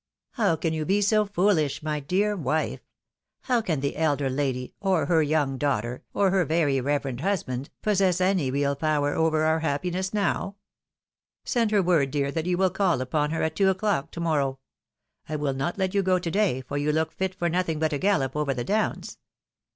[0.31, 2.79] How can you be so foolish, my dear wife?
[3.41, 8.19] How can the elder lady, or her young daughter, or her very reverend husband, possess
[8.19, 10.55] any real power over our happiness now?
[11.43, 14.39] Send her word, dear, that you wiU call upon her at two o'clock to mor
[14.39, 14.59] row;
[15.29, 17.93] I wiU not let you go to day, for you look fit for nothing but
[17.93, 19.19] a gallop over the downs.